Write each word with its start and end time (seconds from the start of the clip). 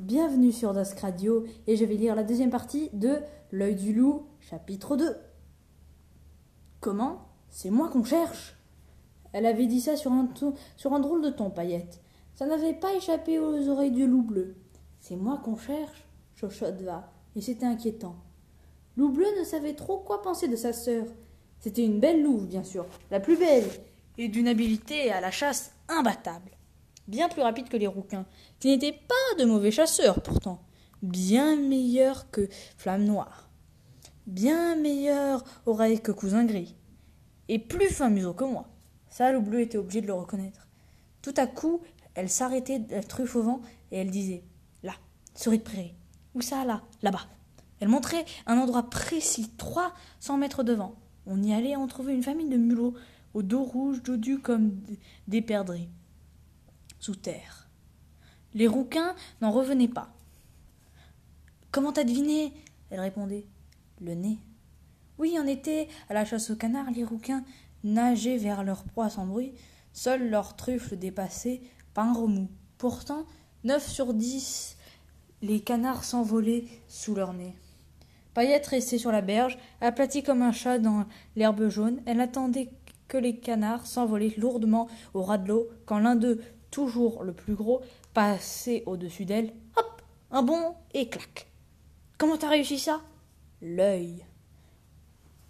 Bienvenue 0.00 0.50
sur 0.50 0.72
Dusk 0.72 0.98
Radio 1.00 1.44
et 1.66 1.76
je 1.76 1.84
vais 1.84 1.94
lire 1.94 2.14
la 2.14 2.22
deuxième 2.24 2.48
partie 2.48 2.88
de 2.94 3.18
L'œil 3.52 3.74
du 3.74 3.92
loup, 3.92 4.28
chapitre 4.40 4.96
2. 4.96 5.14
Comment? 6.80 7.28
C'est 7.50 7.68
moi 7.68 7.90
qu'on 7.90 8.02
cherche 8.02 8.56
Elle 9.34 9.44
avait 9.44 9.66
dit 9.66 9.82
ça 9.82 9.98
sur 9.98 10.10
un, 10.10 10.30
sur 10.78 10.94
un 10.94 11.00
drôle 11.00 11.20
de 11.20 11.28
ton, 11.28 11.50
Paillette. 11.50 12.00
Ça 12.34 12.46
n'avait 12.46 12.72
pas 12.72 12.94
échappé 12.94 13.38
aux 13.38 13.68
oreilles 13.68 13.90
du 13.90 14.06
loup 14.06 14.22
bleu. 14.22 14.56
C'est 15.00 15.16
moi 15.16 15.38
qu'on 15.44 15.58
cherche 15.58 16.08
va, 16.80 17.12
et 17.36 17.42
c'était 17.42 17.66
inquiétant. 17.66 18.16
Loup 18.96 19.10
bleu 19.10 19.26
ne 19.38 19.44
savait 19.44 19.74
trop 19.74 19.98
quoi 19.98 20.22
penser 20.22 20.48
de 20.48 20.56
sa 20.56 20.72
sœur. 20.72 21.04
C'était 21.58 21.84
une 21.84 22.00
belle 22.00 22.22
louve, 22.22 22.46
bien 22.46 22.64
sûr, 22.64 22.86
la 23.10 23.20
plus 23.20 23.36
belle, 23.36 23.68
et 24.16 24.28
d'une 24.28 24.48
habileté 24.48 25.12
à 25.12 25.20
la 25.20 25.30
chasse 25.30 25.74
imbattable. 25.88 26.52
Bien 27.10 27.28
plus 27.28 27.42
rapide 27.42 27.68
que 27.68 27.76
les 27.76 27.88
rouquins, 27.88 28.24
qui 28.60 28.68
n'étaient 28.68 28.92
pas 28.92 29.36
de 29.40 29.44
mauvais 29.44 29.72
chasseurs 29.72 30.22
pourtant, 30.22 30.62
bien 31.02 31.56
meilleurs 31.56 32.30
que 32.30 32.48
Flamme 32.76 33.02
Noire, 33.02 33.50
bien 34.28 34.76
meilleurs 34.76 35.42
oreilles 35.66 36.00
que 36.00 36.12
Cousin 36.12 36.44
Gris, 36.44 36.76
et 37.48 37.58
plus 37.58 37.88
fin 37.88 38.10
museau 38.10 38.32
que 38.32 38.44
moi. 38.44 38.68
Ça, 39.08 39.32
loup 39.32 39.40
bleu 39.40 39.60
était 39.60 39.76
obligé 39.76 40.00
de 40.02 40.06
le 40.06 40.12
reconnaître. 40.12 40.68
Tout 41.20 41.34
à 41.36 41.48
coup, 41.48 41.80
elle 42.14 42.28
s'arrêtait 42.28 42.78
de 42.78 43.02
truffe 43.02 43.34
au 43.34 43.42
vent 43.42 43.60
et 43.90 43.98
elle 43.98 44.12
disait 44.12 44.44
Là, 44.84 44.92
souris 45.34 45.58
de 45.58 45.64
prairie. 45.64 45.96
Où 46.36 46.42
ça, 46.42 46.64
là? 46.64 46.80
Là-bas. 47.02 47.26
Elle 47.80 47.88
montrait 47.88 48.24
un 48.46 48.56
endroit 48.56 48.88
précis, 48.88 49.50
trois 49.58 49.94
cents 50.20 50.36
mètres 50.36 50.62
devant. 50.62 50.94
On 51.26 51.42
y 51.42 51.52
allait, 51.52 51.74
on 51.74 51.88
trouvait 51.88 52.14
une 52.14 52.22
famille 52.22 52.48
de 52.48 52.56
mulots, 52.56 52.94
au 53.34 53.42
dos 53.42 53.64
rouge, 53.64 54.00
dodus 54.00 54.38
comme 54.38 54.80
des 55.26 55.42
perdrix, 55.42 55.88
sous 57.00 57.16
terre. 57.16 57.68
Les 58.54 58.68
rouquins 58.68 59.14
n'en 59.40 59.50
revenaient 59.50 59.88
pas. 59.88 60.12
Comment 61.72 61.92
t'as 61.92 62.04
deviné? 62.04 62.52
Elle 62.90 63.00
répondait. 63.00 63.46
Le 64.00 64.14
nez. 64.14 64.38
Oui, 65.18 65.38
en 65.38 65.46
été, 65.46 65.88
à 66.08 66.14
la 66.14 66.24
chasse 66.24 66.50
au 66.50 66.56
canard, 66.56 66.90
les 66.90 67.04
rouquins 67.04 67.44
nageaient 67.84 68.38
vers 68.38 68.64
leur 68.64 68.84
proie 68.84 69.10
sans 69.10 69.26
bruit. 69.26 69.52
Seul 69.92 70.30
leur 70.30 70.56
truffe 70.56 70.94
dépassait, 70.94 71.62
pas 71.94 72.02
un 72.02 72.12
remous. 72.12 72.48
Pourtant, 72.78 73.26
neuf 73.64 73.88
sur 73.88 74.14
dix, 74.14 74.76
les 75.42 75.60
canards 75.60 76.04
s'envolaient 76.04 76.64
sous 76.88 77.14
leur 77.14 77.34
nez. 77.34 77.54
Paillette 78.34 78.66
restait 78.66 78.98
sur 78.98 79.12
la 79.12 79.22
berge, 79.22 79.58
aplatie 79.80 80.22
comme 80.22 80.42
un 80.42 80.52
chat 80.52 80.78
dans 80.78 81.06
l'herbe 81.36 81.68
jaune. 81.68 82.00
Elle 82.06 82.20
attendait 82.20 82.70
que 83.08 83.18
les 83.18 83.38
canards 83.38 83.86
s'envolaient 83.86 84.34
lourdement 84.38 84.88
au 85.14 85.22
ras 85.22 85.38
de 85.38 85.48
l'eau, 85.48 85.68
quand 85.84 85.98
l'un 85.98 86.14
d'eux, 86.14 86.40
toujours 86.70 87.22
le 87.22 87.32
plus 87.32 87.54
gros, 87.54 87.80
passait 88.14 88.82
au-dessus 88.86 89.24
d'elle. 89.24 89.52
Hop 89.76 90.02
Un 90.30 90.42
bond 90.42 90.74
et 90.94 91.08
clac 91.08 91.48
Comment 92.18 92.36
t'as 92.36 92.48
réussi 92.48 92.78
ça? 92.78 93.00
L'œil. 93.62 94.24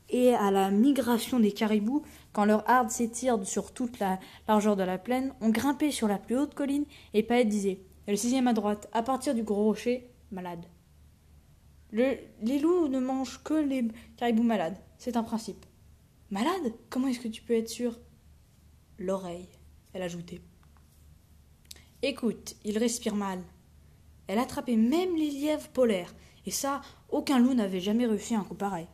Et 0.08 0.34
à 0.34 0.50
la 0.50 0.70
migration 0.70 1.38
des 1.38 1.52
caribous, 1.52 2.02
quand 2.32 2.44
leur 2.44 2.68
harde 2.68 2.90
s'étire 2.90 3.46
sur 3.46 3.72
toute 3.72 3.98
la 3.98 4.18
largeur 4.48 4.76
de 4.76 4.82
la 4.82 4.98
plaine, 4.98 5.34
on 5.40 5.50
grimpait 5.50 5.92
sur 5.92 6.08
la 6.08 6.18
plus 6.18 6.36
haute 6.36 6.54
colline 6.54 6.84
et 7.14 7.22
Paillette 7.22 7.48
disait 7.48 7.80
Le 8.08 8.16
sixième 8.16 8.48
à 8.48 8.52
droite, 8.52 8.88
à 8.92 9.02
partir 9.02 9.34
du 9.34 9.42
gros 9.42 9.64
rocher, 9.64 10.10
malade 10.32 10.64
les 11.92 12.58
loups 12.60 12.88
ne 12.88 13.00
mangent 13.00 13.42
que 13.42 13.54
les 13.54 13.88
caribous 14.16 14.42
malades. 14.42 14.76
C'est 14.98 15.16
un 15.16 15.22
principe. 15.22 15.64
Malade? 16.30 16.72
Comment 16.88 17.08
est-ce 17.08 17.20
que 17.20 17.28
tu 17.28 17.42
peux 17.42 17.54
être 17.54 17.68
sûr? 17.68 17.98
L'oreille, 18.98 19.48
elle 19.92 20.02
ajoutait. 20.02 20.40
Écoute, 22.02 22.56
il 22.64 22.78
respire 22.78 23.14
mal. 23.14 23.40
Elle 24.26 24.38
attrapait 24.38 24.76
même 24.76 25.16
les 25.16 25.30
lièvres 25.30 25.68
polaires, 25.68 26.14
et 26.46 26.50
ça, 26.50 26.80
aucun 27.10 27.38
loup 27.38 27.52
n'avait 27.52 27.80
jamais 27.80 28.06
réussi 28.06 28.34
un 28.34 28.42
coup 28.42 28.54
pareil. 28.54 28.86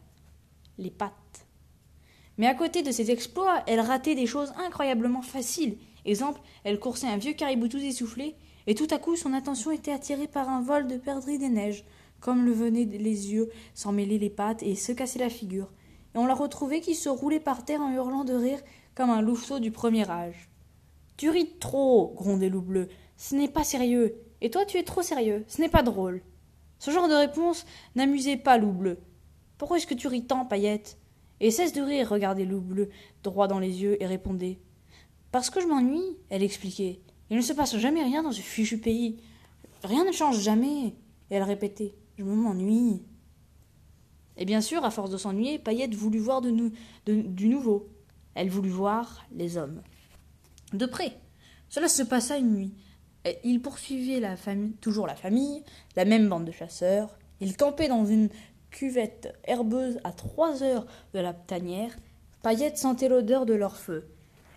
Les 0.76 0.90
pattes. 0.90 1.46
Mais 2.36 2.48
à 2.48 2.54
côté 2.54 2.82
de 2.82 2.90
ses 2.90 3.12
exploits, 3.12 3.62
elle 3.68 3.78
ratait 3.78 4.16
des 4.16 4.26
choses 4.26 4.52
incroyablement 4.56 5.22
faciles. 5.22 5.78
Exemple, 6.04 6.40
elle 6.64 6.80
coursait 6.80 7.06
un 7.06 7.16
vieux 7.16 7.34
caribou 7.34 7.68
tout 7.68 7.78
essoufflé, 7.78 8.34
et 8.66 8.74
tout 8.74 8.88
à 8.90 8.98
coup 8.98 9.14
son 9.14 9.34
attention 9.34 9.70
était 9.70 9.92
attirée 9.92 10.26
par 10.26 10.48
un 10.48 10.60
vol 10.60 10.88
de 10.88 10.96
perdrix 10.96 11.38
des 11.38 11.48
neiges, 11.48 11.84
comme 12.18 12.44
le 12.44 12.50
venaient 12.50 12.86
les 12.86 13.32
yeux, 13.32 13.52
s'en 13.74 13.92
mêler 13.92 14.18
les 14.18 14.30
pattes 14.30 14.64
et 14.64 14.74
se 14.74 14.90
casser 14.90 15.20
la 15.20 15.30
figure. 15.30 15.70
Et 16.16 16.18
on 16.18 16.26
la 16.26 16.34
retrouvait 16.34 16.80
qui 16.80 16.96
se 16.96 17.08
roulait 17.08 17.38
par 17.38 17.64
terre 17.64 17.82
en 17.82 17.92
hurlant 17.92 18.24
de 18.24 18.34
rire 18.34 18.60
comme 18.96 19.10
un 19.10 19.22
louveteau 19.22 19.60
du 19.60 19.70
premier 19.70 20.10
âge. 20.10 20.48
Tu 21.16 21.30
ris 21.30 21.58
trop, 21.58 22.12
grondait 22.14 22.48
Loup 22.48 22.62
Bleu. 22.62 22.88
Ce 23.16 23.34
n'est 23.34 23.48
pas 23.48 23.64
sérieux. 23.64 24.16
Et 24.40 24.50
toi, 24.50 24.66
tu 24.66 24.76
es 24.76 24.82
trop 24.82 25.02
sérieux. 25.02 25.44
Ce 25.48 25.60
n'est 25.60 25.68
pas 25.68 25.82
drôle. 25.82 26.22
Ce 26.78 26.90
genre 26.90 27.08
de 27.08 27.14
réponse 27.14 27.64
n'amusait 27.94 28.36
pas 28.36 28.58
Loup 28.58 28.72
Bleu. 28.72 28.98
Pourquoi 29.56 29.78
est-ce 29.78 29.86
que 29.86 29.94
tu 29.94 30.08
ris 30.08 30.26
tant, 30.26 30.44
Paillette? 30.44 30.98
Et 31.40 31.50
cesse 31.50 31.72
de 31.72 31.82
rire, 31.82 32.08
regardait 32.10 32.44
Loup 32.44 32.60
Bleu 32.60 32.90
droit 33.22 33.48
dans 33.48 33.58
les 33.58 33.82
yeux 33.82 34.02
et 34.02 34.06
répondait. 34.06 34.58
Parce 35.32 35.50
que 35.50 35.60
je 35.60 35.66
m'ennuie, 35.66 36.18
elle 36.28 36.42
expliquait. 36.42 37.00
Il 37.30 37.36
ne 37.36 37.42
se 37.42 37.52
passe 37.52 37.76
jamais 37.76 38.02
rien 38.02 38.22
dans 38.22 38.32
ce 38.32 38.40
fichu 38.40 38.78
pays. 38.78 39.16
Rien 39.82 40.04
ne 40.04 40.12
change 40.12 40.40
jamais. 40.40 40.94
Et 41.30 41.34
elle 41.34 41.42
répétait. 41.42 41.94
Je 42.18 42.24
m'ennuie. 42.24 43.02
Et 44.36 44.44
bien 44.44 44.60
sûr, 44.60 44.84
à 44.84 44.90
force 44.90 45.10
de 45.10 45.16
s'ennuyer, 45.16 45.58
Paillette 45.58 45.94
voulut 45.94 46.18
voir 46.18 46.40
de 46.42 46.50
du 47.06 47.48
nouveau. 47.48 47.88
Elle 48.34 48.50
voulut 48.50 48.70
voir 48.70 49.26
les 49.32 49.56
hommes. 49.56 49.82
De 50.72 50.86
près. 50.86 51.18
Cela 51.68 51.88
se 51.88 52.02
passa 52.02 52.36
une 52.36 52.52
nuit. 52.52 52.74
Il 53.44 53.60
poursuivait 53.60 54.20
la 54.20 54.36
famille, 54.36 54.74
toujours 54.80 55.06
la 55.06 55.16
famille, 55.16 55.64
la 55.96 56.04
même 56.04 56.28
bande 56.28 56.44
de 56.44 56.52
chasseurs. 56.52 57.16
Ils 57.40 57.56
campaient 57.56 57.88
dans 57.88 58.04
une 58.04 58.28
cuvette 58.70 59.36
herbeuse 59.44 59.98
à 60.04 60.12
trois 60.12 60.62
heures 60.62 60.86
de 61.12 61.18
la 61.18 61.32
tanière. 61.32 61.96
Paillette 62.42 62.78
sentait 62.78 63.08
l'odeur 63.08 63.46
de 63.46 63.54
leur 63.54 63.76
feu. 63.76 64.06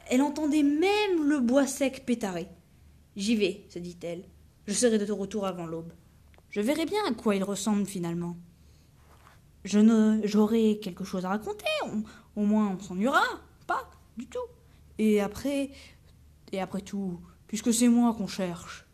Elle 0.10 0.22
entendait 0.22 0.64
même 0.64 1.28
le 1.28 1.40
bois 1.40 1.68
sec 1.68 2.06
pétarer. 2.06 2.48
J'y 3.16 3.36
vais, 3.36 3.66
se 3.70 3.80
dit-elle. 3.80 4.24
Je 4.68 4.74
serai 4.74 4.98
de 4.98 5.12
retour 5.12 5.46
avant 5.46 5.66
l'aube. 5.66 5.94
Je 6.52 6.62
verrai 6.62 6.86
bien 6.86 7.02
à 7.08 7.14
quoi 7.14 7.36
il 7.36 7.44
ressemble 7.44 7.86
finalement. 7.86 8.36
Je 9.66 9.80
ne, 9.80 10.22
j'aurai 10.26 10.80
quelque 10.82 11.04
chose 11.04 11.26
à 11.26 11.30
raconter. 11.30 11.66
au 12.36 12.42
moins, 12.42 12.76
on 12.76 12.80
s'ennuiera. 12.80 13.24
Pas 13.68 13.90
du 14.18 14.26
tout. 14.28 14.40
Et 14.98 15.22
après, 15.22 15.70
et 16.52 16.62
après 16.62 16.82
tout, 16.82 17.20
puisque 17.48 17.74
c'est 17.74 17.88
moi 17.88 18.14
qu'on 18.14 18.28
cherche. 18.28 18.88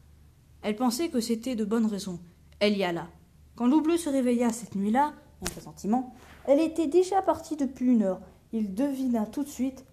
Elle 0.61 0.75
pensait 0.75 1.09
que 1.09 1.19
c'était 1.19 1.55
de 1.55 1.65
bonnes 1.65 1.85
raisons. 1.85 2.19
Elle 2.59 2.77
y 2.77 2.83
alla. 2.83 3.07
Quand 3.55 3.67
Loup 3.67 3.81
Bleu 3.81 3.97
se 3.97 4.09
réveilla 4.09 4.51
cette 4.51 4.75
nuit-là, 4.75 5.13
en 5.41 5.45
pressentiment, 5.45 6.15
elle 6.47 6.59
était 6.59 6.87
déjà 6.87 7.21
partie 7.21 7.55
depuis 7.55 7.87
une 7.87 8.03
heure. 8.03 8.21
Il 8.51 8.73
devina 8.73 9.25
tout 9.25 9.43
de 9.43 9.49
suite. 9.49 9.85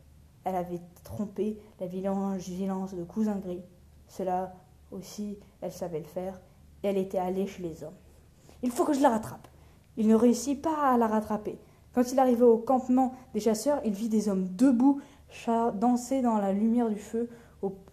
Elle 0.45 0.57
avait 0.57 0.81
trompé 1.05 1.59
la 1.81 1.87
vigilance 1.87 2.95
de 2.95 3.05
Cousin 3.05 3.39
Gris. 3.39 3.63
Cela 4.09 4.55
aussi, 4.91 5.39
elle 5.61 5.73
savait 5.73 6.01
le 6.01 6.05
faire 6.05 6.41
elle 6.83 6.99
était 6.99 7.19
allée 7.19 7.47
chez 7.47 7.63
les 7.63 7.85
hommes. 7.85 7.95
Il 8.63 8.71
faut 8.71 8.85
que 8.85 8.93
je 8.93 9.01
la 9.01 9.11
rattrape. 9.11 9.49
Il 9.97 10.09
ne 10.09 10.15
réussit 10.15 10.61
pas 10.61 10.93
à 10.93 10.97
la 10.97 11.07
rattraper. 11.07 11.59
Quand 11.95 12.11
il 12.11 12.19
arriva 12.19 12.47
au 12.47 12.59
campement 12.59 13.15
des 13.35 13.41
chasseurs, 13.41 13.81
il 13.85 13.93
vit 13.93 14.09
des 14.09 14.29
hommes 14.29 14.49
debout, 14.49 15.01
danser 15.75 16.23
dans 16.23 16.39
la 16.39 16.53
lumière 16.53 16.89
du 16.89 16.99
feu 16.99 17.29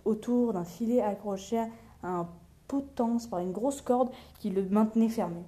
autour 0.06 0.54
d'un 0.54 0.64
filet 0.64 1.02
accroché 1.02 1.60
à 2.04 2.10
un 2.10 2.30
potence 2.68 3.28
par 3.28 3.40
une 3.40 3.52
grosse 3.52 3.82
corde 3.82 4.10
qui 4.40 4.50
le 4.50 4.68
maintenait 4.70 5.10
fermé. 5.10 5.42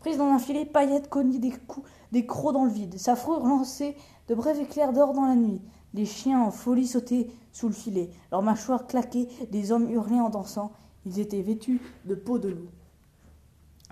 Prise 0.00 0.18
dans 0.18 0.28
un 0.28 0.38
filet, 0.38 0.64
Paillette 0.66 1.08
cognait 1.08 1.38
des 1.38 1.52
coups, 1.52 1.88
des 2.12 2.26
crocs 2.26 2.52
dans 2.52 2.64
le 2.64 2.70
vide. 2.70 2.98
Sa 2.98 3.16
fourrure 3.16 3.46
lançait 3.46 3.96
de 4.28 4.34
brefs 4.34 4.60
éclairs 4.60 4.92
d'or 4.92 5.14
dans 5.14 5.24
la 5.24 5.34
nuit. 5.34 5.62
Les 5.94 6.04
chiens 6.04 6.42
en 6.42 6.50
folie 6.50 6.86
sautaient 6.86 7.28
sous 7.52 7.68
le 7.68 7.74
filet. 7.74 8.10
Leurs 8.30 8.42
mâchoires 8.42 8.86
claquaient, 8.86 9.28
des 9.50 9.72
hommes 9.72 9.90
hurlaient 9.90 10.20
en 10.20 10.28
dansant. 10.28 10.72
Ils 11.06 11.20
étaient 11.20 11.42
vêtus 11.42 11.80
de 12.04 12.14
peau 12.14 12.38
de 12.38 12.48
loup. 12.48 12.68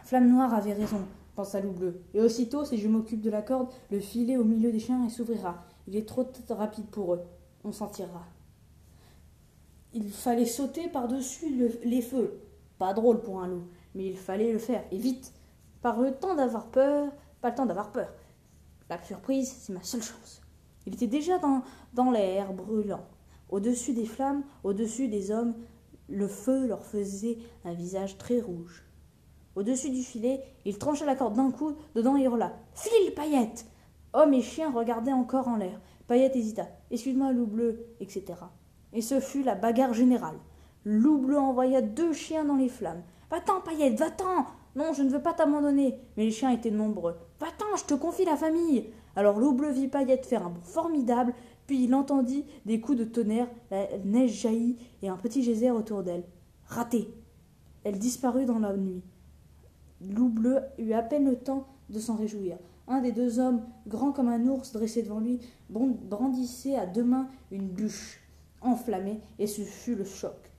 Flamme 0.05 0.29
Noire 0.29 0.53
avait 0.53 0.73
raison, 0.73 1.01
pensa 1.37 1.61
Loup 1.61 1.73
Bleu. 1.73 2.03
Et 2.13 2.21
aussitôt, 2.21 2.65
si 2.65 2.77
je 2.77 2.89
m'occupe 2.89 3.21
de 3.21 3.31
la 3.31 3.41
corde, 3.41 3.69
le 3.91 4.01
filet 4.01 4.37
au 4.37 4.45
milieu 4.45 4.73
des 4.73 4.81
chiens 4.81 5.09
s'ouvrira. 5.09 5.65
Il 5.87 5.97
est 5.97 6.07
trop 6.07 6.27
rapide 6.51 6.87
pour 6.87 7.15
eux. 7.15 7.23
On 7.65 7.73
s'en 7.73 7.87
tirera. 7.87 8.27
Il 9.95 10.11
fallait 10.11 10.47
sauter 10.47 10.89
par-dessus 10.89 11.71
les 11.85 12.03
feux. 12.03 12.41
Pas 12.79 12.95
drôle 12.95 13.21
pour 13.21 13.41
un 13.41 13.49
loup, 13.49 13.69
mais 13.95 14.07
il 14.07 14.17
fallait 14.17 14.53
le 14.53 14.59
faire, 14.59 14.85
et 14.91 14.99
vite. 14.99 15.33
Par 15.83 16.01
le 16.01 16.13
temps 16.13 16.35
d'avoir 16.35 16.69
peur, 16.69 17.13
pas 17.41 17.51
le 17.51 17.55
temps 17.55 17.67
d'avoir 17.67 17.93
peur. 17.93 18.13
La 18.89 19.03
surprise, 19.03 19.55
c'est 19.59 19.73
ma 19.73 19.83
seule 19.83 20.03
chance. 20.03 20.41
Il 20.87 20.95
était 20.95 21.07
déjà 21.07 21.39
dans, 21.93 22.11
l'air 22.11 22.53
brûlant. 22.53 23.05
Au-dessus 23.49 23.93
des 23.93 24.07
flammes, 24.07 24.43
au-dessus 24.65 25.09
des 25.09 25.31
hommes, 25.31 25.55
le 26.09 26.29
feu 26.29 26.67
leur 26.67 26.85
faisait 26.85 27.39
un 27.65 27.73
visage 27.75 28.19
très 28.19 28.41
rouge. 28.41 28.85
Au-dessus 29.55 29.91
du 29.91 30.03
filet, 30.03 30.43
il 30.65 30.79
trancha 30.79 31.05
la 31.05 31.15
corde 31.15 31.37
d'un 31.37 31.51
coup, 31.51 31.75
dedans 31.95 32.17
et 32.17 32.23
hurla. 32.23 32.59
File, 32.75 33.15
paillette 33.15 33.67
Homme 34.15 34.35
et 34.35 34.43
chien 34.43 34.71
regardaient 34.71 35.13
encore 35.13 35.49
en 35.49 35.57
l'air. 35.57 35.81
Paillette 36.07 36.37
hésita. 36.37 36.69
Excuse-moi, 36.91 37.33
loup 37.33 37.47
bleu, 37.47 37.87
etc. 38.01 38.35
Et 38.93 39.01
ce 39.01 39.21
fut 39.21 39.43
la 39.43 39.55
bagarre 39.55 39.95
générale. 39.95 40.37
Loup 40.85 41.19
bleu 41.19 41.39
envoya 41.39 41.81
deux 41.81 42.13
chiens 42.13 42.45
dans 42.45 42.57
les 42.57 42.69
flammes. 42.69 43.03
Va-t'en, 43.31 43.61
Paillette, 43.61 43.99
va-t'en 43.99 44.47
Non, 44.77 44.93
je 44.93 45.03
ne 45.03 45.11
veux 45.11 45.23
pas 45.23 45.33
t'abandonner. 45.33 45.97
Mais 46.17 46.25
les 46.25 46.31
chiens 46.31 46.51
étaient 46.51 46.71
nombreux. 46.71 47.15
Va-t'en, 47.41 47.77
je 47.77 47.85
te 47.85 47.95
confie 47.95 48.25
la 48.25 48.37
famille 48.37 48.91
Alors 49.17 49.39
loup 49.39 49.53
bleu 49.53 49.71
vit 49.71 49.89
Paillette 49.89 50.27
faire 50.27 50.47
un 50.47 50.51
bond 50.51 50.61
formidable, 50.61 51.35
puis 51.67 51.85
il 51.85 51.95
entendit 51.95 52.45
des 52.67 52.81
coups 52.81 52.99
de 52.99 53.05
tonnerre, 53.05 53.49
la 53.71 53.87
neige 54.05 54.41
jaillit 54.41 54.77
et 55.03 55.09
un 55.09 55.17
petit 55.17 55.43
geyser 55.43 55.71
autour 55.71 56.03
d'elle. 56.03 56.25
Raté 56.67 57.09
Elle 57.85 57.99
disparut 57.99 58.45
dans 58.45 58.59
la 58.59 58.77
nuit. 58.77 59.03
Loup 60.01 60.29
bleu 60.29 60.59
eut 60.79 60.93
à 60.93 61.03
peine 61.03 61.29
le 61.29 61.37
temps 61.37 61.69
de 61.89 61.99
s'en 61.99 62.17
réjouir. 62.17 62.59
Un 62.89 63.01
des 63.01 63.13
deux 63.13 63.39
hommes, 63.39 63.63
grand 63.87 64.13
comme 64.13 64.29
un 64.29 64.47
ours 64.47 64.73
dressé 64.73 65.03
devant 65.03 65.21
lui, 65.21 65.39
brandissait 65.71 66.77
à 66.77 66.87
deux 66.87 67.05
mains 67.05 67.29
une 67.53 67.69
bûche 67.69 68.22
enflammée, 68.63 69.21
et 69.39 69.47
ce 69.47 69.63
fut 69.63 69.95
le 69.95 70.05
choc, 70.05 70.51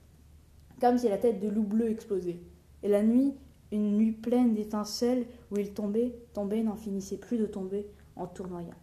comme 0.80 0.98
si 0.98 1.08
la 1.08 1.18
tête 1.18 1.40
de 1.40 1.48
loup 1.48 1.64
bleu 1.64 1.90
explosait. 1.90 2.40
Et 2.82 2.88
la 2.88 3.02
nuit, 3.02 3.34
une 3.72 3.96
nuit 3.96 4.12
pleine 4.12 4.54
d'étincelles, 4.54 5.26
où 5.50 5.56
il 5.56 5.72
tombait, 5.72 6.14
tombait, 6.32 6.62
n'en 6.62 6.76
finissait 6.76 7.16
plus 7.16 7.38
de 7.38 7.46
tomber 7.46 7.86
en 8.16 8.26
tournoyant. 8.26 8.74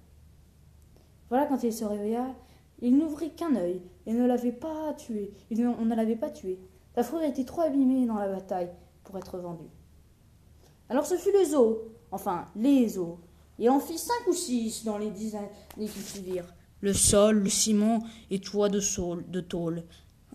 Voilà 1.29 1.45
quand 1.45 1.63
il 1.63 1.71
se 1.71 1.85
réveilla, 1.85 2.35
il 2.81 2.97
n'ouvrit 2.97 3.33
qu'un 3.33 3.56
œil 3.56 3.81
et 4.06 4.13
ne 4.13 4.25
l'avait 4.25 4.51
pas 4.51 4.94
tué. 4.94 5.33
on 5.51 5.85
ne 5.85 5.95
l'avait 5.95 6.15
pas 6.15 6.29
tué. 6.29 6.59
Sa 6.95 7.03
fourrure 7.03 7.27
était 7.27 7.45
trop 7.45 7.62
abîmée 7.62 8.06
dans 8.06 8.17
la 8.17 8.27
bataille 8.27 8.69
pour 9.03 9.17
être 9.17 9.38
vendue. 9.38 9.69
Alors 10.89 11.06
ce 11.06 11.15
fut 11.15 11.31
le 11.31 11.45
zoo, 11.45 11.83
enfin 12.12 12.45
les 12.56 12.97
os. 12.97 13.17
Il 13.59 13.69
en 13.69 13.79
fit 13.79 13.97
cinq 13.97 14.27
ou 14.27 14.33
six 14.33 14.83
dans 14.83 14.97
les 14.97 15.12
dix 15.12 15.35
années 15.35 15.47
qui 15.77 16.01
suivirent. 16.01 16.53
Le 16.81 16.93
sol, 16.93 17.39
le 17.39 17.49
ciment 17.49 18.03
et 18.29 18.39
toit 18.39 18.69
de, 18.69 18.81
de 19.29 19.39
tôle, 19.39 19.83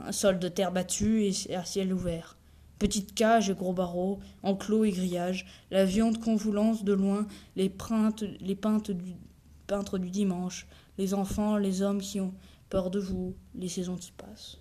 un 0.00 0.12
sol 0.12 0.38
de 0.38 0.48
terre 0.48 0.72
battue 0.72 1.24
et 1.24 1.56
un 1.56 1.64
ciel 1.64 1.92
ouvert. 1.92 2.36
Petite 2.78 3.14
cage 3.14 3.50
et 3.50 3.54
gros 3.54 3.72
barreaux, 3.72 4.20
enclos 4.42 4.84
et 4.84 4.90
grillages, 4.90 5.46
la 5.70 5.84
viande 5.84 6.20
qu'on 6.20 6.36
vous 6.36 6.52
lance 6.52 6.84
de 6.84 6.92
loin, 6.92 7.26
les, 7.56 7.70
printes, 7.70 8.22
les 8.40 8.54
du, 8.54 9.14
peintres 9.66 9.98
du 9.98 10.10
dimanche, 10.10 10.66
les 10.98 11.14
enfants, 11.14 11.56
les 11.56 11.82
hommes 11.82 12.00
qui 12.00 12.20
ont 12.20 12.34
peur 12.68 12.90
de 12.90 13.00
vous, 13.00 13.34
les 13.54 13.68
saisons 13.68 13.96
qui 13.96 14.12
passent. 14.12 14.58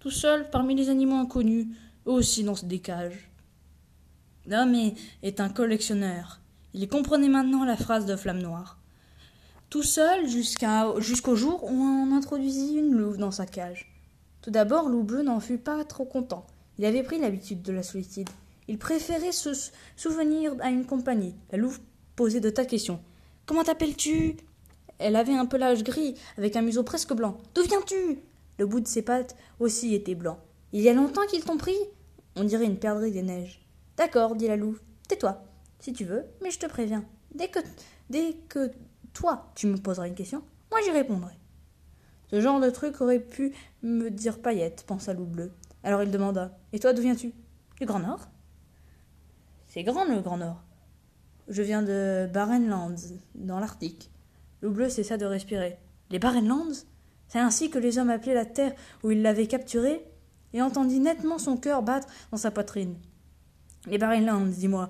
Tout 0.00 0.10
seul, 0.10 0.50
parmi 0.50 0.74
les 0.74 0.88
animaux 0.88 1.16
inconnus, 1.16 1.68
eux 2.06 2.12
aussi 2.12 2.42
dans 2.42 2.54
des 2.64 2.80
cages. 2.80 3.30
L'homme 4.46 4.74
est 5.22 5.38
un 5.38 5.48
collectionneur. 5.48 6.40
Il 6.74 6.88
comprenait 6.88 7.28
maintenant 7.28 7.64
la 7.64 7.76
phrase 7.76 8.06
de 8.06 8.16
Flamme 8.16 8.42
Noire. 8.42 8.81
Tout 9.72 9.82
seul 9.82 10.28
jusqu'au 10.28 11.34
jour 11.34 11.64
où 11.64 11.70
on 11.70 12.14
introduisit 12.14 12.74
une 12.74 12.94
louve 12.94 13.16
dans 13.16 13.30
sa 13.30 13.46
cage. 13.46 13.90
Tout 14.42 14.50
d'abord, 14.50 14.90
Loup 14.90 15.02
Bleu 15.02 15.22
n'en 15.22 15.40
fut 15.40 15.56
pas 15.56 15.82
trop 15.86 16.04
content. 16.04 16.46
Il 16.76 16.84
avait 16.84 17.02
pris 17.02 17.18
l'habitude 17.18 17.62
de 17.62 17.72
la 17.72 17.82
solitude. 17.82 18.28
Il 18.68 18.76
préférait 18.76 19.32
se 19.32 19.70
souvenir 19.96 20.54
à 20.60 20.68
une 20.68 20.84
compagnie. 20.84 21.34
La 21.50 21.56
louve 21.56 21.80
posait 22.16 22.40
de 22.40 22.50
tas 22.50 22.64
de 22.64 22.68
questions. 22.68 23.00
Comment 23.46 23.64
t'appelles-tu? 23.64 24.36
Elle 24.98 25.16
avait 25.16 25.32
un 25.32 25.46
pelage 25.46 25.84
gris, 25.84 26.16
avec 26.36 26.54
un 26.54 26.60
museau 26.60 26.82
presque 26.82 27.14
blanc. 27.14 27.38
D'où 27.54 27.62
viens-tu? 27.62 28.18
Le 28.58 28.66
bout 28.66 28.80
de 28.80 28.86
ses 28.86 29.00
pattes 29.00 29.36
aussi 29.58 29.94
était 29.94 30.14
blanc. 30.14 30.38
Il 30.72 30.82
y 30.82 30.90
a 30.90 30.92
longtemps 30.92 31.26
qu'ils 31.30 31.44
t'ont 31.44 31.56
pris? 31.56 31.78
On 32.36 32.44
dirait 32.44 32.66
une 32.66 32.78
perdrix 32.78 33.10
des 33.10 33.22
neiges. 33.22 33.66
D'accord, 33.96 34.36
dit 34.36 34.48
la 34.48 34.56
louve. 34.56 34.82
Tais-toi, 35.08 35.42
si 35.78 35.94
tu 35.94 36.04
veux, 36.04 36.24
mais 36.42 36.50
je 36.50 36.58
te 36.58 36.66
préviens. 36.66 37.06
Dès 37.34 37.48
que, 37.48 37.60
dès 38.10 38.34
que 38.50 38.70
toi, 39.12 39.50
tu 39.54 39.66
me 39.66 39.76
poseras 39.76 40.08
une 40.08 40.14
question, 40.14 40.42
moi 40.70 40.80
j'y 40.84 40.90
répondrai. 40.90 41.34
Ce 42.30 42.40
genre 42.40 42.60
de 42.60 42.70
truc 42.70 43.00
aurait 43.00 43.20
pu 43.20 43.52
me 43.82 44.10
dire 44.10 44.40
paillette, 44.40 44.84
pensa 44.86 45.12
Loup 45.12 45.26
Bleu. 45.26 45.52
Alors 45.82 46.02
il 46.02 46.10
demanda 46.10 46.58
Et 46.72 46.78
toi, 46.78 46.92
d'où 46.92 47.02
viens-tu? 47.02 47.32
Du 47.78 47.86
Grand 47.86 48.00
Nord? 48.00 48.28
C'est 49.68 49.82
grand 49.82 50.04
le 50.04 50.20
Grand 50.20 50.38
Nord. 50.38 50.62
Je 51.48 51.62
viens 51.62 51.82
de 51.82 52.28
Barrenlands, 52.32 52.94
dans 53.34 53.58
l'Arctique. 53.58 54.10
Loup 54.62 54.70
Bleu 54.70 54.88
cessa 54.88 55.16
de 55.16 55.26
respirer. 55.26 55.78
Les 56.10 56.18
Barrenlands 56.18 56.86
C'est 57.28 57.38
ainsi 57.38 57.68
que 57.68 57.78
les 57.78 57.98
hommes 57.98 58.10
appelaient 58.10 58.34
la 58.34 58.46
terre 58.46 58.72
où 59.02 59.10
ils 59.10 59.20
l'avaient 59.20 59.46
capturé 59.46 60.06
et 60.54 60.62
entendit 60.62 61.00
nettement 61.00 61.38
son 61.38 61.56
cœur 61.56 61.82
battre 61.82 62.08
dans 62.30 62.38
sa 62.38 62.50
poitrine. 62.50 62.96
Les 63.86 63.98
Barrenlands, 63.98 64.46
dis-moi. 64.46 64.88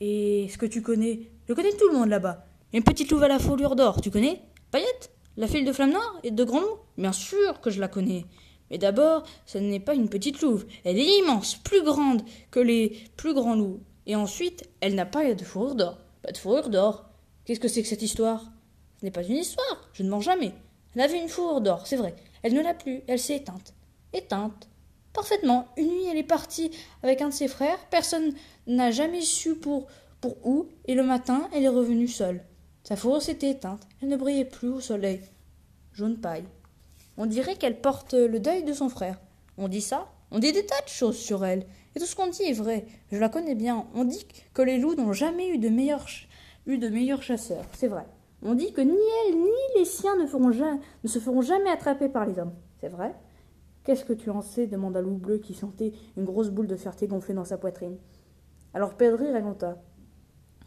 Et 0.00 0.48
ce 0.50 0.58
que 0.58 0.66
tu 0.66 0.82
connais? 0.82 1.30
Je 1.48 1.54
connais 1.54 1.76
tout 1.76 1.88
le 1.88 1.94
monde 1.94 2.08
là-bas. 2.08 2.46
Une 2.74 2.82
petite 2.82 3.10
louve 3.10 3.22
à 3.22 3.28
la 3.28 3.38
fourrure 3.38 3.76
d'or, 3.76 4.00
tu 4.00 4.10
connais 4.10 4.40
Paillette 4.70 5.10
La 5.36 5.46
file 5.46 5.66
de 5.66 5.72
flamme 5.74 5.92
noire 5.92 6.18
et 6.22 6.30
de 6.30 6.42
grand 6.42 6.60
loup 6.60 6.78
Bien 6.96 7.12
sûr 7.12 7.60
que 7.60 7.68
je 7.68 7.78
la 7.78 7.88
connais. 7.88 8.24
Mais 8.70 8.78
d'abord, 8.78 9.24
ce 9.44 9.58
n'est 9.58 9.78
pas 9.78 9.92
une 9.92 10.08
petite 10.08 10.40
louve. 10.40 10.64
Elle 10.84 10.98
est 10.98 11.18
immense, 11.18 11.56
plus 11.56 11.82
grande 11.82 12.22
que 12.50 12.60
les 12.60 12.96
plus 13.18 13.34
grands 13.34 13.56
loups. 13.56 13.80
Et 14.06 14.16
ensuite, 14.16 14.70
elle 14.80 14.94
n'a 14.94 15.04
pas 15.04 15.34
de 15.34 15.44
fourrure 15.44 15.74
d'or. 15.74 15.98
Pas 16.22 16.32
de 16.32 16.38
fourrure 16.38 16.70
d'or. 16.70 17.04
Qu'est-ce 17.44 17.60
que 17.60 17.68
c'est 17.68 17.82
que 17.82 17.88
cette 17.88 18.00
histoire? 18.00 18.42
Ce 18.98 19.04
n'est 19.04 19.10
pas 19.10 19.22
une 19.22 19.36
histoire. 19.36 19.90
Je 19.92 20.02
ne 20.02 20.08
mens 20.08 20.20
jamais. 20.20 20.54
Elle 20.94 21.02
avait 21.02 21.20
une 21.20 21.28
fourrure 21.28 21.60
d'or, 21.60 21.86
c'est 21.86 21.96
vrai. 21.96 22.16
Elle 22.42 22.54
ne 22.54 22.62
l'a 22.62 22.72
plus. 22.72 23.02
Elle 23.06 23.18
s'est 23.18 23.36
éteinte. 23.36 23.74
Éteinte. 24.14 24.70
Parfaitement. 25.12 25.68
Une 25.76 25.88
nuit, 25.88 26.06
elle 26.10 26.16
est 26.16 26.22
partie 26.22 26.70
avec 27.02 27.20
un 27.20 27.28
de 27.28 27.34
ses 27.34 27.48
frères. 27.48 27.86
Personne 27.90 28.32
n'a 28.66 28.90
jamais 28.90 29.20
su 29.20 29.56
pour, 29.56 29.88
pour 30.22 30.38
où. 30.46 30.68
Et 30.86 30.94
le 30.94 31.02
matin, 31.02 31.50
elle 31.52 31.64
est 31.64 31.68
revenue 31.68 32.08
seule. 32.08 32.42
Sa 32.84 32.96
fourrure 32.96 33.22
s'était 33.22 33.50
éteinte. 33.50 33.86
Elle 34.00 34.08
ne 34.08 34.16
brillait 34.16 34.44
plus 34.44 34.68
au 34.68 34.80
soleil. 34.80 35.20
Jaune 35.92 36.18
paille. 36.18 36.44
On 37.16 37.26
dirait 37.26 37.56
qu'elle 37.56 37.80
porte 37.80 38.14
le 38.14 38.40
deuil 38.40 38.64
de 38.64 38.72
son 38.72 38.88
frère. 38.88 39.20
On 39.58 39.68
dit 39.68 39.80
ça. 39.80 40.08
On 40.30 40.38
dit 40.38 40.52
des 40.52 40.64
tas 40.64 40.82
de 40.82 40.88
choses 40.88 41.18
sur 41.18 41.44
elle. 41.44 41.66
Et 41.94 42.00
tout 42.00 42.06
ce 42.06 42.16
qu'on 42.16 42.28
dit 42.28 42.42
est 42.42 42.54
vrai. 42.54 42.86
Je 43.10 43.18
la 43.18 43.28
connais 43.28 43.54
bien. 43.54 43.86
On 43.94 44.04
dit 44.04 44.26
que 44.54 44.62
les 44.62 44.78
loups 44.78 44.94
n'ont 44.94 45.12
jamais 45.12 45.48
eu 45.48 45.58
de 45.58 45.68
meilleurs, 45.68 47.22
chasseurs. 47.22 47.66
C'est 47.74 47.88
vrai. 47.88 48.06
On 48.42 48.54
dit 48.54 48.72
que 48.72 48.80
ni 48.80 48.98
elle 49.28 49.36
ni 49.36 49.78
les 49.78 49.84
siens 49.84 50.16
ne, 50.16 50.26
se 50.26 51.18
feront 51.18 51.42
jamais 51.42 51.70
attraper 51.70 52.08
par 52.08 52.26
les 52.26 52.38
hommes. 52.38 52.54
C'est 52.80 52.88
vrai. 52.88 53.14
Qu'est-ce 53.84 54.04
que 54.04 54.12
tu 54.12 54.30
en 54.30 54.42
sais 54.42 54.66
demanda 54.66 55.00
Loup 55.00 55.18
Bleu 55.18 55.38
qui 55.38 55.54
sentait 55.54 55.92
une 56.16 56.24
grosse 56.24 56.50
boule 56.50 56.66
de 56.66 56.76
fierté 56.76 57.06
gonfler 57.06 57.34
dans 57.34 57.44
sa 57.44 57.58
poitrine. 57.58 57.98
Alors 58.74 58.94
Pedri 58.94 59.30
raconta. 59.30 59.82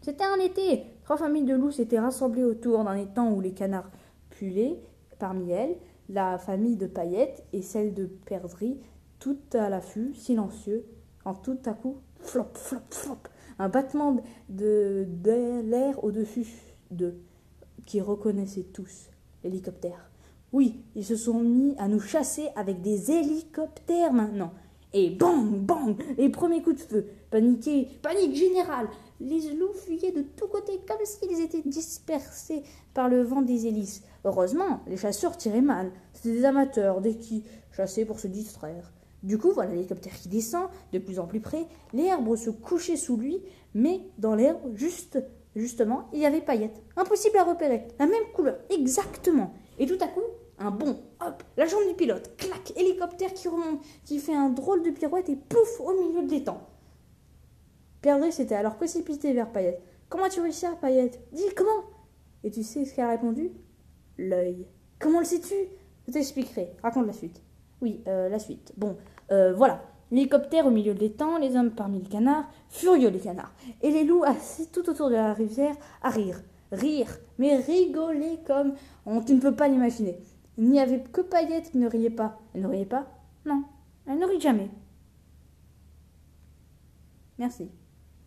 C'était 0.02 0.24
un 0.24 0.38
été. 0.38 0.84
Trois 1.04 1.16
familles 1.16 1.44
de 1.44 1.54
loups 1.54 1.70
s'étaient 1.70 1.98
rassemblées 1.98 2.44
autour 2.44 2.84
d'un 2.84 2.96
étang 2.96 3.32
où 3.32 3.40
les 3.40 3.52
canards 3.52 3.90
pullaient. 4.30 4.80
Parmi 5.18 5.50
elles, 5.50 5.76
la 6.08 6.38
famille 6.38 6.76
de 6.76 6.86
Paillettes 6.86 7.44
et 7.52 7.62
celle 7.62 7.94
de 7.94 8.06
Perdrix, 8.06 8.78
tout 9.18 9.38
à 9.54 9.68
l'affût, 9.68 10.14
silencieux, 10.14 10.84
en 11.24 11.34
tout 11.34 11.58
à 11.64 11.72
coup, 11.72 11.96
flop, 12.20 12.50
flop, 12.54 12.80
flop, 12.90 13.18
un 13.58 13.68
battement 13.68 14.16
de, 14.48 15.06
l'air 15.24 16.02
au-dessus 16.04 16.46
d'eux, 16.90 17.18
qui 17.86 18.00
reconnaissaient 18.00 18.66
tous 18.72 19.08
l'hélicoptère. 19.42 20.10
Oui, 20.52 20.84
ils 20.94 21.04
se 21.04 21.16
sont 21.16 21.40
mis 21.40 21.74
à 21.78 21.88
nous 21.88 22.00
chasser 22.00 22.48
avec 22.54 22.80
des 22.80 23.10
hélicoptères 23.10 24.12
maintenant. 24.12 24.52
Et 24.92 25.10
bang, 25.10 25.60
bang, 25.60 25.96
les 26.16 26.28
premiers 26.28 26.62
coups 26.62 26.76
de 26.76 26.88
feu. 26.88 27.06
Paniqué, 27.30 27.88
panique 28.02 28.34
générale. 28.34 28.88
Les 29.20 29.54
loups 29.54 29.72
fuyaient 29.72 30.12
de 30.12 30.22
tous 30.22 30.46
côtés 30.46 30.80
comme 30.86 31.04
s'ils 31.04 31.40
étaient 31.40 31.62
dispersés 31.62 32.62
par 32.92 33.08
le 33.08 33.22
vent 33.22 33.42
des 33.42 33.66
hélices. 33.66 34.02
Heureusement, 34.24 34.80
les 34.86 34.96
chasseurs 34.96 35.36
tiraient 35.36 35.62
mal. 35.62 35.90
C'était 36.12 36.32
des 36.32 36.44
amateurs, 36.44 37.00
des 37.00 37.16
qui 37.16 37.42
chassaient 37.72 38.04
pour 38.04 38.20
se 38.20 38.26
distraire. 38.26 38.92
Du 39.22 39.38
coup, 39.38 39.52
voilà 39.52 39.72
l'hélicoptère 39.72 40.12
qui 40.12 40.28
descend, 40.28 40.68
de 40.92 40.98
plus 40.98 41.18
en 41.18 41.26
plus 41.26 41.40
près. 41.40 41.66
L'herbe 41.92 42.36
se 42.36 42.50
couchait 42.50 42.96
sous 42.96 43.16
lui, 43.16 43.40
mais 43.74 44.02
dans 44.18 44.34
l'herbe, 44.34 44.60
juste, 44.74 45.18
justement, 45.54 46.08
il 46.12 46.20
y 46.20 46.26
avait 46.26 46.42
paillettes. 46.42 46.82
Impossible 46.96 47.38
à 47.38 47.44
repérer. 47.44 47.88
La 47.98 48.06
même 48.06 48.22
couleur, 48.34 48.58
exactement. 48.70 49.54
Et 49.78 49.86
tout 49.86 49.98
à 50.00 50.08
coup, 50.08 50.20
un 50.58 50.70
bond, 50.70 50.98
hop, 51.20 51.42
la 51.56 51.66
jambe 51.66 51.86
du 51.88 51.94
pilote, 51.94 52.36
clac, 52.36 52.72
hélicoptère 52.76 53.32
qui 53.34 53.48
remonte, 53.48 53.80
qui 54.04 54.18
fait 54.18 54.34
un 54.34 54.50
drôle 54.50 54.82
de 54.82 54.90
pirouette 54.90 55.28
et 55.28 55.36
pouf, 55.36 55.80
au 55.80 55.92
milieu 55.94 56.22
de 56.22 56.30
l'étang. 56.30 56.60
Perdrix 58.06 58.30
s'était 58.30 58.54
alors 58.54 58.76
précipité 58.76 59.32
vers 59.32 59.50
Paillette. 59.50 59.82
Comment 60.08 60.28
tu 60.28 60.40
réussis 60.40 60.64
à 60.64 60.76
Paillette 60.76 61.18
Dis, 61.32 61.42
comment? 61.56 61.82
Et 62.44 62.52
tu 62.52 62.62
sais 62.62 62.84
ce 62.84 62.94
qu'elle 62.94 63.06
a 63.06 63.10
répondu? 63.10 63.50
L'œil. 64.16 64.64
Comment 65.00 65.18
le 65.18 65.24
sais-tu? 65.24 65.54
Je 66.06 66.12
t'expliquerai. 66.12 66.70
Raconte 66.84 67.08
la 67.08 67.12
suite. 67.12 67.42
Oui, 67.80 68.04
euh, 68.06 68.28
la 68.28 68.38
suite. 68.38 68.72
Bon, 68.76 68.96
euh, 69.32 69.52
voilà. 69.54 69.82
L'hélicoptère 70.12 70.66
au 70.66 70.70
milieu 70.70 70.94
de 70.94 71.00
l'étang, 71.00 71.38
les 71.38 71.56
hommes 71.56 71.72
parmi 71.72 71.98
les 71.98 72.08
canards, 72.08 72.48
furieux 72.68 73.08
les 73.08 73.18
canards, 73.18 73.52
et 73.82 73.90
les 73.90 74.04
loups 74.04 74.22
assis 74.22 74.68
tout 74.70 74.88
autour 74.88 75.08
de 75.08 75.14
la 75.14 75.34
rivière 75.34 75.74
à 76.00 76.10
rire. 76.10 76.40
Rire, 76.70 77.08
mais 77.38 77.56
rigoler 77.56 78.38
comme 78.46 78.74
on, 79.04 79.20
tu 79.20 79.34
ne 79.34 79.40
peux 79.40 79.56
pas 79.56 79.66
l'imaginer. 79.66 80.20
Il 80.58 80.70
n'y 80.70 80.78
avait 80.78 81.02
que 81.02 81.22
Paillette 81.22 81.72
qui 81.72 81.78
ne 81.78 81.88
riait 81.88 82.10
pas. 82.10 82.38
Elle 82.54 82.62
ne 82.62 82.68
riait 82.68 82.86
pas? 82.86 83.08
Non, 83.44 83.64
elle 84.06 84.20
ne 84.20 84.26
rit 84.26 84.40
jamais. 84.40 84.70
Merci. 87.36 87.68